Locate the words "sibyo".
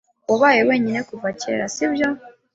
1.75-2.09